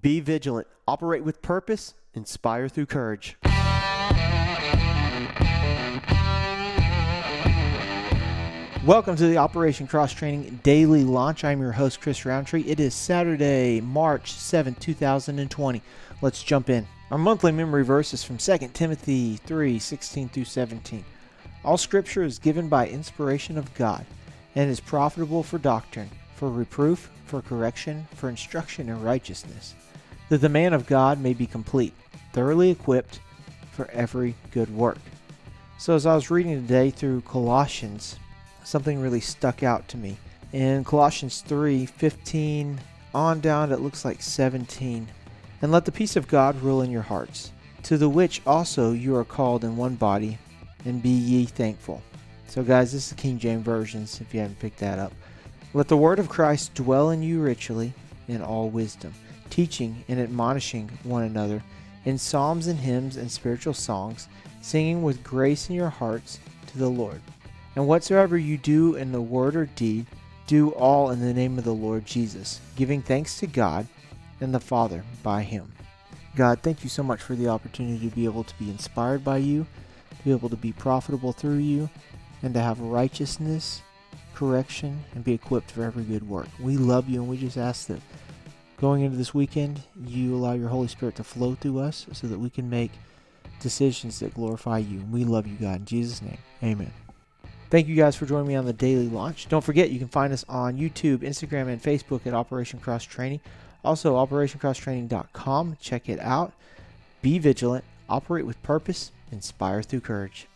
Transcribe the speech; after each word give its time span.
Be 0.00 0.20
vigilant, 0.20 0.68
operate 0.86 1.24
with 1.24 1.42
purpose, 1.42 1.94
inspire 2.14 2.68
through 2.68 2.86
courage. 2.86 3.36
Welcome 8.84 9.16
to 9.16 9.26
the 9.26 9.38
Operation 9.38 9.86
Cross 9.86 10.12
Training 10.12 10.60
Daily 10.62 11.04
Launch. 11.04 11.42
I'm 11.42 11.60
your 11.60 11.72
host, 11.72 12.00
Chris 12.00 12.24
Roundtree. 12.24 12.62
It 12.62 12.78
is 12.78 12.94
Saturday, 12.94 13.80
March 13.80 14.32
7, 14.32 14.74
2020. 14.74 15.82
Let's 16.22 16.42
jump 16.42 16.70
in. 16.70 16.86
Our 17.10 17.18
monthly 17.18 17.50
memory 17.50 17.84
verse 17.84 18.14
is 18.14 18.22
from 18.22 18.38
2 18.38 18.58
Timothy 18.74 19.36
3 19.36 19.78
16 19.78 20.28
through 20.28 20.44
17. 20.44 21.04
All 21.64 21.76
scripture 21.76 22.22
is 22.22 22.38
given 22.38 22.68
by 22.68 22.86
inspiration 22.86 23.58
of 23.58 23.74
God 23.74 24.06
and 24.54 24.70
is 24.70 24.80
profitable 24.80 25.42
for 25.42 25.58
doctrine, 25.58 26.10
for 26.38 26.50
reproof, 26.50 27.10
for 27.26 27.42
correction, 27.42 28.06
for 28.14 28.28
instruction 28.28 28.88
in 28.88 29.02
righteousness, 29.02 29.74
that 30.28 30.40
the 30.40 30.48
man 30.48 30.72
of 30.72 30.86
God 30.86 31.20
may 31.20 31.34
be 31.34 31.46
complete, 31.46 31.92
thoroughly 32.32 32.70
equipped 32.70 33.18
for 33.72 33.90
every 33.90 34.36
good 34.52 34.72
work. 34.72 34.98
So, 35.78 35.96
as 35.96 36.06
I 36.06 36.14
was 36.14 36.30
reading 36.30 36.54
today 36.54 36.90
through 36.90 37.22
Colossians, 37.22 38.16
something 38.62 39.00
really 39.00 39.20
stuck 39.20 39.64
out 39.64 39.88
to 39.88 39.96
me. 39.96 40.16
In 40.52 40.84
Colossians 40.84 41.40
3 41.40 41.86
15 41.86 42.78
on 43.14 43.40
down, 43.40 43.72
it 43.72 43.80
looks 43.80 44.04
like 44.04 44.22
17. 44.22 45.08
And 45.60 45.72
let 45.72 45.86
the 45.86 45.92
peace 45.92 46.14
of 46.14 46.28
God 46.28 46.60
rule 46.62 46.82
in 46.82 46.92
your 46.92 47.02
hearts, 47.02 47.50
to 47.82 47.98
the 47.98 48.08
which 48.08 48.42
also 48.46 48.92
you 48.92 49.16
are 49.16 49.24
called 49.24 49.64
in 49.64 49.76
one 49.76 49.96
body, 49.96 50.38
and 50.84 51.02
be 51.02 51.08
ye 51.08 51.46
thankful. 51.46 52.00
So, 52.46 52.62
guys, 52.62 52.92
this 52.92 53.04
is 53.04 53.10
the 53.10 53.16
King 53.16 53.40
James 53.40 53.64
Versions, 53.64 54.20
if 54.20 54.32
you 54.32 54.38
haven't 54.38 54.60
picked 54.60 54.78
that 54.78 55.00
up. 55.00 55.12
Let 55.74 55.88
the 55.88 55.96
word 55.96 56.18
of 56.18 56.30
Christ 56.30 56.74
dwell 56.74 57.10
in 57.10 57.22
you 57.22 57.40
richly 57.42 57.92
in 58.26 58.40
all 58.40 58.70
wisdom, 58.70 59.12
teaching 59.50 60.02
and 60.08 60.18
admonishing 60.18 60.90
one 61.02 61.24
another 61.24 61.62
in 62.06 62.16
psalms 62.16 62.68
and 62.68 62.78
hymns 62.78 63.16
and 63.18 63.30
spiritual 63.30 63.74
songs, 63.74 64.28
singing 64.62 65.02
with 65.02 65.22
grace 65.22 65.68
in 65.68 65.74
your 65.74 65.90
hearts 65.90 66.38
to 66.68 66.78
the 66.78 66.88
Lord. 66.88 67.20
And 67.76 67.86
whatsoever 67.86 68.38
you 68.38 68.56
do 68.56 68.94
in 68.94 69.12
the 69.12 69.20
word 69.20 69.54
or 69.54 69.66
deed, 69.66 70.06
do 70.46 70.70
all 70.70 71.10
in 71.10 71.20
the 71.20 71.34
name 71.34 71.58
of 71.58 71.64
the 71.64 71.74
Lord 71.74 72.06
Jesus, 72.06 72.60
giving 72.74 73.02
thanks 73.02 73.38
to 73.40 73.46
God 73.46 73.86
and 74.40 74.54
the 74.54 74.60
Father 74.60 75.04
by 75.22 75.42
him. 75.42 75.70
God, 76.34 76.60
thank 76.62 76.82
you 76.82 76.88
so 76.88 77.02
much 77.02 77.20
for 77.20 77.34
the 77.34 77.48
opportunity 77.48 78.08
to 78.08 78.14
be 78.14 78.24
able 78.24 78.44
to 78.44 78.58
be 78.58 78.70
inspired 78.70 79.22
by 79.22 79.36
you, 79.36 79.66
to 80.10 80.24
be 80.24 80.30
able 80.30 80.48
to 80.48 80.56
be 80.56 80.72
profitable 80.72 81.32
through 81.32 81.58
you, 81.58 81.90
and 82.42 82.54
to 82.54 82.60
have 82.60 82.80
righteousness, 82.80 83.82
correction, 84.38 85.04
and 85.16 85.24
be 85.24 85.32
equipped 85.32 85.72
for 85.72 85.82
every 85.82 86.04
good 86.04 86.28
work. 86.28 86.46
We 86.60 86.76
love 86.76 87.08
you, 87.08 87.20
and 87.20 87.28
we 87.28 87.36
just 87.36 87.56
ask 87.56 87.88
that 87.88 88.00
going 88.80 89.02
into 89.02 89.16
this 89.16 89.34
weekend, 89.34 89.82
you 90.06 90.36
allow 90.36 90.52
your 90.52 90.68
Holy 90.68 90.86
Spirit 90.86 91.16
to 91.16 91.24
flow 91.24 91.56
through 91.56 91.80
us 91.80 92.06
so 92.12 92.28
that 92.28 92.38
we 92.38 92.48
can 92.48 92.70
make 92.70 92.92
decisions 93.58 94.20
that 94.20 94.34
glorify 94.34 94.78
you. 94.78 95.00
We 95.10 95.24
love 95.24 95.48
you, 95.48 95.56
God. 95.56 95.80
In 95.80 95.84
Jesus' 95.86 96.22
name, 96.22 96.38
amen. 96.62 96.92
Thank 97.68 97.88
you 97.88 97.96
guys 97.96 98.14
for 98.14 98.26
joining 98.26 98.46
me 98.46 98.54
on 98.54 98.64
the 98.64 98.72
daily 98.72 99.08
launch. 99.08 99.48
Don't 99.48 99.64
forget, 99.64 99.90
you 99.90 99.98
can 99.98 100.06
find 100.06 100.32
us 100.32 100.44
on 100.48 100.78
YouTube, 100.78 101.18
Instagram, 101.18 101.66
and 101.66 101.82
Facebook 101.82 102.24
at 102.24 102.32
Operation 102.32 102.78
Cross 102.78 103.04
Training. 103.04 103.40
Also, 103.84 104.14
OperationCrossTraining.com. 104.24 105.76
Check 105.80 106.08
it 106.08 106.20
out. 106.20 106.52
Be 107.22 107.40
vigilant, 107.40 107.84
operate 108.08 108.46
with 108.46 108.62
purpose, 108.62 109.10
inspire 109.32 109.82
through 109.82 110.00
courage. 110.00 110.46